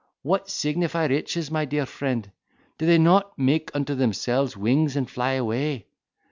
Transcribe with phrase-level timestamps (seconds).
[0.23, 2.31] What signify riches, my dear friend?
[2.79, 5.85] do they not make unto themselves wings and fly away?